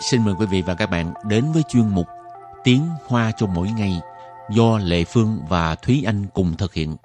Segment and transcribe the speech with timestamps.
[0.00, 2.06] xin mời quý vị và các bạn đến với chuyên mục
[2.64, 4.00] Tiếng Hoa cho mỗi ngày
[4.50, 6.96] do Lệ Phương và Thúy Anh cùng thực hiện.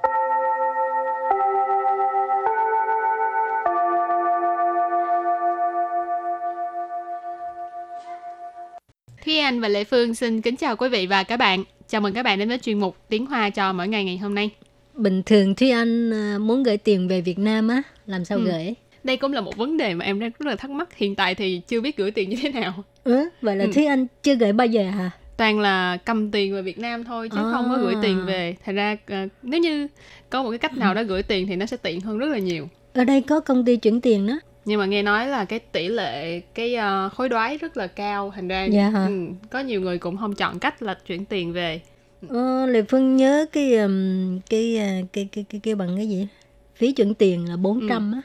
[9.26, 11.64] Thúy Anh và Lệ Phương xin kính chào quý vị và các bạn.
[11.88, 14.36] Chào mừng các bạn đến với chuyên mục Tiếng Hoa cho mỗi ngày ngày hôm
[14.36, 14.50] nay.
[14.94, 18.44] Bình thường Thúy Anh à, muốn gửi tiền về Việt Nam á, làm sao Ừ.
[18.44, 18.74] gửi?
[19.06, 20.98] Đây cũng là một vấn đề mà em đang rất là thắc mắc.
[20.98, 22.74] Hiện tại thì chưa biết gửi tiền như thế nào.
[23.04, 23.72] Ừ, vậy là Ừ.
[23.74, 25.12] Thúy Anh chưa gửi bao giờ hả?
[25.38, 27.52] Toàn là cầm tiền về Việt Nam thôi chứ À.
[27.52, 28.56] không có gửi tiền về.
[28.66, 29.88] Thành ra ờ, nếu như
[30.30, 32.38] có một cái cách nào đó gửi tiền thì nó sẽ tiện hơn rất là
[32.38, 32.68] nhiều.
[32.94, 34.40] Ở đây có công ty chuyển tiền đó.
[34.66, 38.32] Nhưng mà nghe nói là cái tỷ lệ cái ờ, hối đoái rất là cao.
[38.36, 39.06] Thành ra Dạ hả?
[39.08, 39.14] ừ,
[39.50, 41.82] có nhiều người cũng không chọn cách là chuyển tiền về.
[42.30, 46.28] Ờ, Lệ Phương nhớ cái um, cái, à, cái cái cái cái bằng cái gì?
[46.76, 48.22] Phí chuyển tiền là 400 á,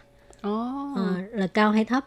[0.48, 0.96] oh.
[0.96, 2.04] à, là cao hay thấp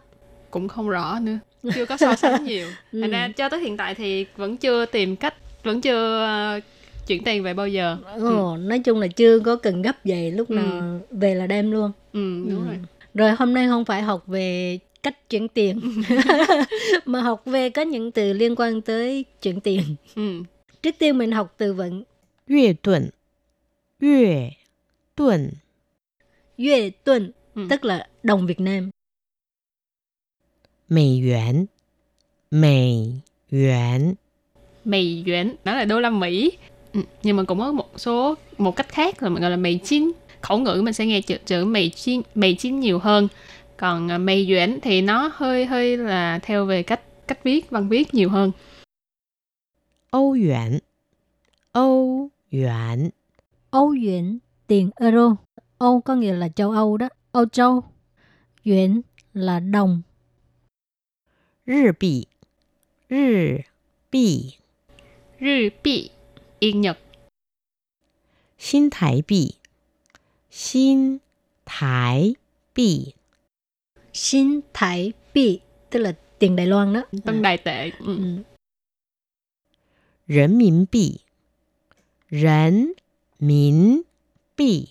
[0.50, 1.38] cũng không rõ nữa
[1.74, 3.00] chưa có so sánh nhiều ừ.
[3.00, 6.60] thành ra cho tới hiện tại thì vẫn chưa tìm cách vẫn chưa ờ,
[7.06, 8.56] chuyển tiền về bao giờ Ồ, ừ.
[8.58, 10.54] nói chung là chưa có cần gấp về lúc ừ.
[10.54, 10.98] nào ừ.
[11.10, 12.66] về là đem luôn ừ, đúng ừ.
[12.66, 12.78] rồi
[13.14, 16.18] rồi hôm nay không phải học về cách chuyển tiền ừ.
[17.04, 19.82] mà học về có những từ liên quan tới chuyển tiền
[20.14, 20.42] ừ.
[20.82, 22.04] trước tiên mình học từ vựng
[22.48, 23.08] Yue tuần
[24.00, 24.50] Yue
[25.16, 25.50] tuần
[26.58, 27.66] Yue tuần Ừ.
[27.70, 28.90] tức là đồng Việt Nam.
[30.88, 31.66] Mỹ yuan.
[32.50, 33.10] Mỹ
[33.50, 34.14] yuan.
[34.84, 36.52] Mỹ yuan đó là đô la Mỹ.
[36.92, 39.78] Ừ, nhưng mà cũng có một số một cách khác là mình gọi là Mỹ
[39.84, 40.12] chín.
[40.40, 43.28] Khẩu ngữ mình sẽ nghe chữ chữ Mỹ chín Mỹ chín nhiều hơn.
[43.76, 47.88] Còn à, Mỹ yuan thì nó hơi hơi là theo về cách cách viết văn
[47.88, 48.52] viết nhiều hơn.
[50.10, 50.78] Âu yuan.
[51.72, 53.10] Âu yuan.
[53.70, 55.36] Âu yuan tiền euro.
[55.78, 57.08] Âu có nghĩa là châu Âu đó.
[57.34, 57.84] Âu Châu.
[58.64, 59.00] Yuan
[59.32, 60.02] là đồng.
[61.66, 62.24] Rì bì.
[63.08, 63.58] Rì
[64.12, 64.52] bì.
[65.40, 66.10] Rì bì.
[66.58, 66.98] Yên Nhật.
[68.58, 69.50] Xin thái bì.
[70.50, 71.18] Xin
[71.66, 72.34] thái
[72.74, 73.12] bì.
[74.12, 77.02] Xin thái bì Tức là tiền Đài Loan đó.
[77.24, 77.90] Tân Đài tệ.
[77.90, 78.16] Ừ.
[78.18, 78.42] ừ.
[80.28, 81.16] Rấn miễn bì.
[82.30, 82.92] Rấn
[83.38, 84.02] miễn
[84.56, 84.86] bì.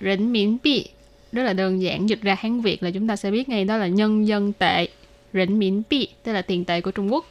[0.00, 0.95] Rấn miễn bì
[1.36, 3.76] rất là đơn giản dịch ra Hán Việt là chúng ta sẽ biết ngay đó
[3.76, 4.88] là nhân dân tệ
[5.32, 7.26] Rỉnh Miễn Bi tức là tiền tệ của Trung Quốc.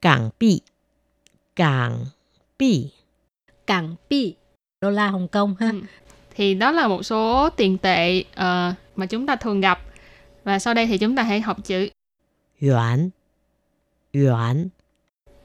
[0.00, 0.60] Cảng Bi
[1.56, 2.04] Cảng
[2.58, 2.88] Bi
[3.66, 4.34] Cảng Bi
[4.80, 5.70] Đô la Hồng Kông ha.
[5.70, 5.80] Ừ.
[6.34, 9.80] Thì đó là một số tiền tệ uh, mà chúng ta thường gặp.
[10.44, 11.88] Và sau đây thì chúng ta hãy học chữ
[12.60, 13.10] Yuan.
[14.12, 14.68] Yuan.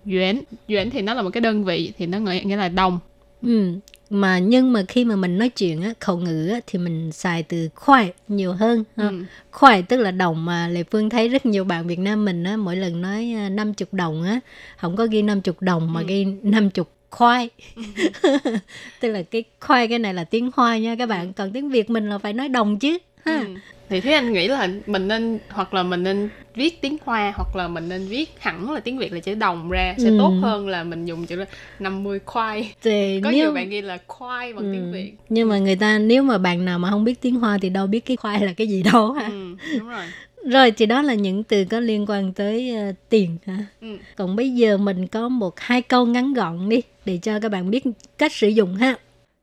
[0.06, 0.41] Yuan.
[0.68, 3.00] Yuan thì nó là một cái đơn vị thì nó nghĩa là đồng.
[3.41, 3.73] Ừ.
[4.09, 7.44] Mà nhưng mà khi mà mình nói chuyện á, khẩu ngữ á, thì mình xài
[7.44, 8.83] từ khoai nhiều hơn.
[8.97, 9.07] ha.
[9.09, 9.23] ừ.
[9.51, 12.57] Khoai tức là đồng mà Lệ Phương thấy rất nhiều bạn Việt Nam mình á,
[12.57, 14.39] mỗi lần nói à, 50 đồng á,
[14.77, 16.05] không có ghi 50 đồng mà Ừ.
[16.07, 17.50] ghi 50 khoai.
[19.00, 21.89] tức là cái khoai cái này là tiếng Hoa nha các bạn, còn tiếng Việt
[21.89, 22.97] mình là phải nói đồng chứ.
[23.28, 23.38] Ha.
[23.38, 23.47] Ừ.
[23.88, 27.56] thì thế anh nghĩ là mình nên hoặc là mình nên viết tiếng Hoa hoặc
[27.56, 30.16] là mình nên viết hẳn là tiếng Việt là chữ đồng ra sẽ Ừ.
[30.19, 31.44] tốt hơn là mình dùng chữ là
[31.78, 34.93] 50 khoai Thì có nếu nhiều bạn ghi là khoai bằng tiếng Ừ.
[34.93, 37.69] Việt nhưng mà người ta nếu mà bạn nào mà không biết tiếng Hoa thì
[37.71, 39.27] đâu biết cái khoai là cái gì đâu ha.
[39.28, 40.05] ừ, đúng rồi
[40.44, 43.56] Rồi thì đó là những từ có liên quan tới ờ, tiền ha.
[43.81, 43.97] ừ.
[44.16, 47.71] Còn bây giờ mình có một hai câu ngắn gọn đi để cho các bạn
[47.71, 47.84] biết
[48.19, 48.97] cách sử dụng ha.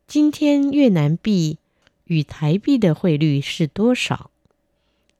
[0.08, 1.58] 今天越南币
[2.06, 4.32] 与台币的汇率是多少？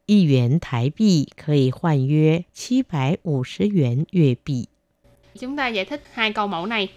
[0.06, 4.68] 一元台币可以换约七百五十元越币。
[5.40, 6.90] Chúng ta giải thích hai câu mẫu này.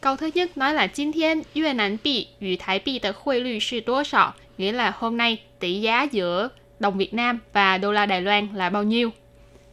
[0.00, 4.34] Câu thứ nhất nói là 今天越南币与台币的汇率是多少?
[4.56, 8.48] Nghĩa là hôm nay tỷ giá giữa đồng Việt Nam và đô la Đài Loan
[8.54, 9.12] là bao nhiêu?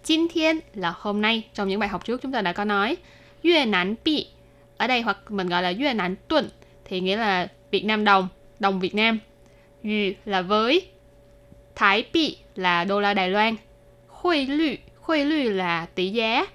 [0.03, 1.43] 今天 là hôm nay.
[1.53, 2.97] Trong những bài học trước chúng ta đã có nói.
[3.43, 4.27] 越南币
[4.77, 6.49] ở đây hoặc mình gọi là 越南 tuần
[6.85, 8.27] thì nghĩa là Việt Nam đồng,
[8.59, 9.19] đồng Việt Nam.
[9.84, 10.88] Yu là với,
[11.74, 13.56] Thái Bị là đô la Đài Loan.
[14.08, 16.46] Huy lü, huy lü là tỷ giá.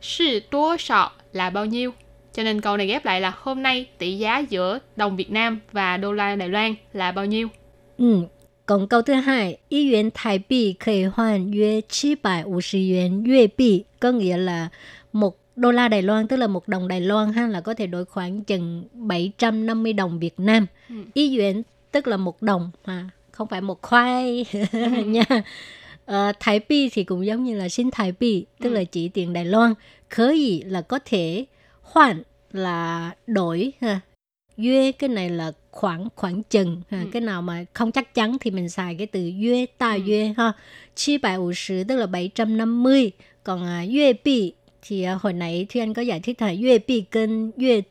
[0.00, 1.92] Sư tố sọ là bao nhiêu?
[2.32, 5.60] Cho nên câu này ghép lại là hôm nay tỷ giá giữa đồng Việt Nam
[5.72, 7.48] và đô la Đài Loan là bao nhiêu?
[7.98, 8.22] Ừ.
[8.66, 11.80] Còn câu thứ hai, y yuan Thái Bị có thể hoàn 约
[12.22, 14.68] 750 yuan Yue Bị có nghĩa là
[15.12, 17.86] một đô la Đài Loan tức là một đồng Đài Loan ha là có thể
[17.86, 20.66] đổi khoảng chừng 750 đồng Việt Nam.
[20.88, 20.94] Ừ.
[21.14, 21.62] Y yuan
[21.92, 24.44] tức là một đồng mà không phải một khoai
[25.06, 25.24] nha.
[26.04, 28.74] Ờ, Thái Bi thì cũng giống như là xin Thái Bi tức Ừ.
[28.74, 29.74] là chỉ tiền Đài Loan.
[30.10, 31.44] Khởi là có thể
[31.82, 32.22] hoàn
[32.52, 34.00] là đổi ha.
[34.56, 37.00] Yue cái này là khoảng khoảng chừng ha.
[37.00, 37.06] Ừ.
[37.12, 40.52] cái nào mà không chắc chắn thì mình xài cái từ yue ta yue ha
[41.18, 43.10] 750 tức là 750
[43.44, 44.52] còn à, yue bi
[44.82, 46.48] thì à, hồi nãy Thúy Anh có giải thích là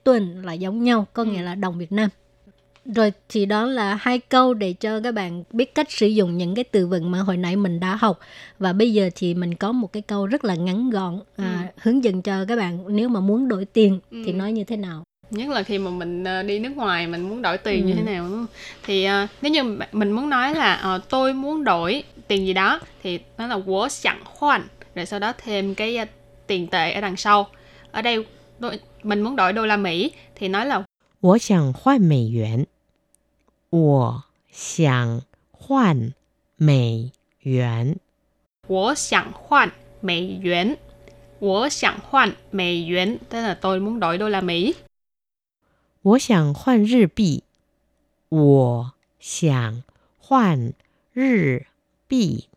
[0.03, 1.43] tuần là giống nhau có nghĩa Ừ.
[1.45, 2.09] là đồng Việt Nam
[2.94, 6.54] rồi thì đó là hai câu để cho các bạn biết cách sử dụng những
[6.54, 8.18] cái từ vựng mà hồi nãy mình đã học
[8.58, 12.04] và bây giờ thì mình có một cái câu rất là ngắn gọn à, hướng
[12.04, 14.32] dẫn cho các bạn nếu mà muốn đổi tiền thì Ừ.
[14.32, 17.42] nói như thế nào nhất là khi mà mình ờ, đi nước ngoài mình muốn
[17.42, 17.96] đổi tiền như Ừ.
[17.96, 18.46] thế nào đúng không?
[18.82, 22.52] thì ờ, nếu như bạn- mình muốn nói là ờ, tôi muốn đổi tiền gì
[22.52, 24.62] đó thì nó là của sẵn khoản
[24.94, 26.04] rồi sau đó thêm cái ờ,
[26.46, 27.46] tiền tệ ở đằng sau
[27.92, 28.24] ở đây
[28.58, 30.84] đôi, mình muốn đổi đô la Mỹ thì nói là
[31.20, 32.66] 我想换美元。
[33.70, 35.22] 我想
[35.52, 36.12] 换
[36.56, 37.98] 美元。
[38.68, 39.70] 我想换
[40.00, 40.76] 美元
[41.38, 44.74] 我想换美元tức là tôi muốn đổi đô la Mỹ
[46.02, 47.42] 我想换日币。
[48.28, 49.82] 我想
[50.18, 50.72] 换
[51.12, 51.66] 日
[52.08, 52.48] 币。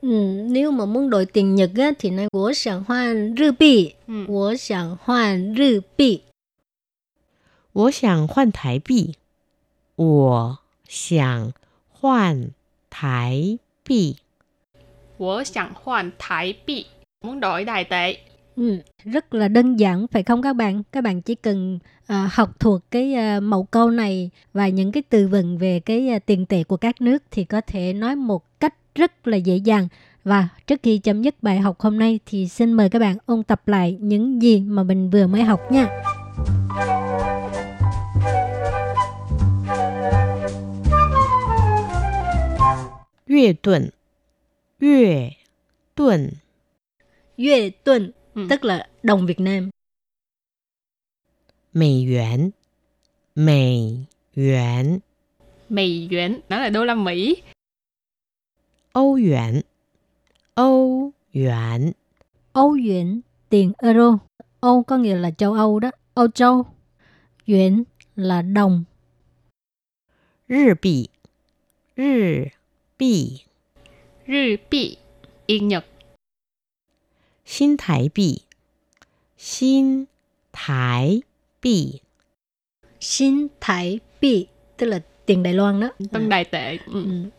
[0.00, 0.08] Ừ,
[0.50, 4.26] nếu mà muốn đổi tiền Nhật á, thì nói 我想换日币 ừ.
[4.28, 6.22] 我想换日币
[7.72, 9.14] 我想换台币。
[10.82, 11.52] 我想
[11.88, 12.50] 换
[12.90, 14.16] 台币。
[15.18, 16.86] 我想换台币
[17.24, 18.16] muốn đổi đài tệ
[18.56, 22.60] ừ, rất là đơn giản phải không các bạn các bạn chỉ cần à, học
[22.60, 26.46] thuộc cái à, mẫu câu này và những cái từ vựng về cái à, tiền
[26.46, 29.88] tệ của các nước thì có thể nói một cách rất là dễ dàng
[30.24, 33.42] và trước khi chấm dứt bài học hôm nay thì xin mời các bạn ôn
[33.42, 35.88] tập lại những gì mà mình vừa mới học nha.
[43.32, 43.92] 月盾，
[44.78, 45.36] 月
[45.94, 46.30] 盾，
[47.36, 48.46] Yue tuần Ừ.
[48.50, 49.70] tức là đồng Việt Nam.
[51.72, 52.50] 美元，
[53.34, 55.00] 美元，
[55.68, 57.42] mì yuan đó là đô la Mỹ
[58.92, 59.62] 欧元，
[60.54, 61.92] 欧元，
[62.52, 64.18] Âu yuan tiền euro.
[64.60, 65.90] Âu có nghĩa là châu Âu đó.
[66.14, 66.66] Âu châu.
[67.46, 67.84] Yuan
[68.16, 68.84] là đồng.
[70.48, 70.74] 日
[73.02, 73.44] 币，
[74.26, 74.96] 日币， rư bị
[75.46, 75.84] yên Nhật
[77.44, 78.42] 新台币，
[79.38, 80.06] 新
[80.52, 81.22] 台
[81.60, 82.00] 币，
[83.00, 84.46] Xin Thái Bị
[84.76, 85.90] tức là tiền Đài Loan đó.
[86.12, 87.04] tân đài tệ ừ.
[87.04, 87.30] Ừ.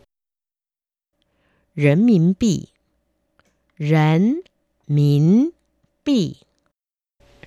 [1.75, 2.69] 人民币，
[3.77, 4.44] 人
[4.88, 5.51] 民
[6.03, 6.35] 币，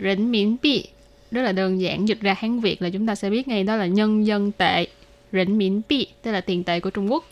[0.01, 0.89] rỉnh miễn bị
[1.31, 3.77] rất là đơn giản dịch ra Hán Việt là chúng ta sẽ biết ngay đó
[3.77, 4.87] là nhân dân tệ
[5.33, 7.25] rỉnh miễn bị tức là tiền tệ của Trung Quốc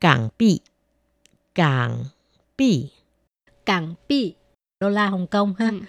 [0.00, 0.62] 港币，
[1.54, 2.10] 港
[2.56, 2.90] 币，
[3.66, 4.34] Cảng Bị
[4.80, 5.68] đô la Hồng Kông ha.
[5.70, 5.80] Ừ.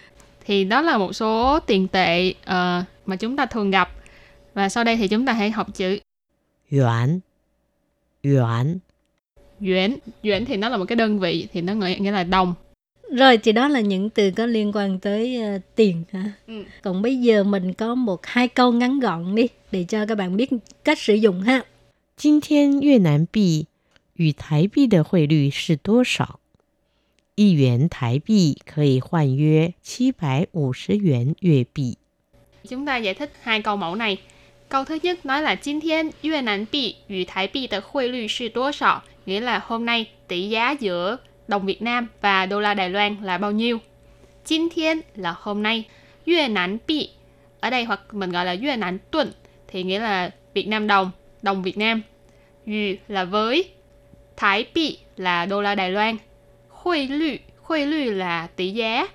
[0.46, 3.90] thì đó là một số tiền tệ ờ, mà chúng ta thường gặp
[4.54, 6.00] và sau đây thì chúng ta hãy học chữ
[6.70, 7.22] 元，
[8.24, 8.80] 元，
[9.62, 12.54] yuan yuan thì nó là một cái đơn vị thì nó nghĩa, nghĩa là đồng
[13.12, 16.32] Rồi thì đó là những từ có liên quan tới ờ, tiền ha.
[16.48, 16.64] Ừ.
[16.82, 20.38] Còn bây giờ mình có một hai câu ngắn gọn đi để cho các bạn
[20.38, 20.50] biết
[20.84, 21.64] cách sử dụng ha.
[22.18, 23.66] 今天越南币
[24.16, 26.40] 与台币的汇率是多少？
[27.36, 31.98] 一元台币可以换约七百五十元粤币。
[32.64, 34.18] Chúng ta giải thích hai câu mẫu này.
[34.70, 39.04] Câu thứ nhất nói là 今天越南币与台币的汇率是多少?
[39.26, 41.18] Nghĩa là hôm nay tỷ giá giữa
[41.48, 43.80] đồng Việt Nam và đô la Đài Loan là bao nhiêu?
[44.44, 45.86] 今天 là hôm nay.
[46.26, 47.10] 越南币
[47.60, 49.32] ở đây hoặc mình gọi là 越南 tuần
[49.68, 52.02] thì nghĩa là Việt Nam đồng, đồng Việt Nam.
[52.66, 53.72] Yu là với,
[54.37, 56.17] Thái Bị là đô la Đài Loan.
[56.69, 59.09] Huy lü, huy lü là tỷ giá.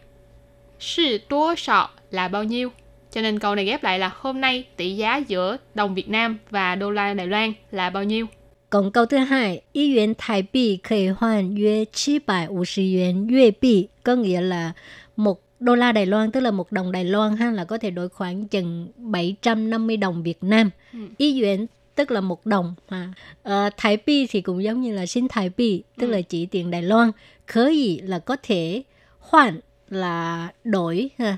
[0.79, 2.69] Sư tố sọ là bao nhiêu?
[3.11, 6.37] Cho nên câu này ghép lại là hôm nay tỷ giá giữa đồng Việt Nam
[6.49, 8.25] và đô la Đài Loan là bao nhiêu?
[8.69, 11.85] Còn câu thứ hai, y yuan Thái Bị có thể hoàn 约
[12.27, 14.71] 750 yuan Việt Bị có nghĩa là
[15.15, 17.89] một đô la Đài Loan tức là một đồng Đài Loan ha là có thể
[17.89, 20.69] đổi khoảng chừng 750 đồng Việt Nam.
[20.93, 20.99] Ừ.
[21.17, 23.13] Y yuan tức là một đồng ha.
[23.43, 26.11] Ờ, Thái Bị thì cũng giống như là xin Thái Bị tức Ừ.
[26.11, 27.11] là chỉ tiền Đài Loan.
[27.47, 28.83] Khởi là có thể
[29.19, 31.37] hoàn là đổi ha.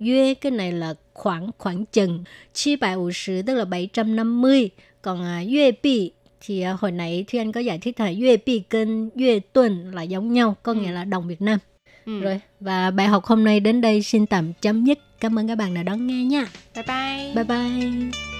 [0.00, 2.24] Yue cái này là khoảng khoảng chừng
[2.80, 4.70] 750 tức là 750
[5.02, 6.10] còn à, Yue Bi
[6.40, 9.94] thì à, hồi nãy Thúy Anh có giải thích là Yue Bi 跟 Yue tuần
[9.94, 10.78] là giống nhau có Ừ.
[10.80, 11.58] nghĩa là đồng Việt Nam
[12.06, 12.20] Ừ.
[12.20, 15.54] rồi và bài học hôm nay đến đây xin tạm chấm dứt cảm ơn các
[15.54, 17.32] bạn đã đón nghe nha Bye bye.
[17.34, 18.35] bye bye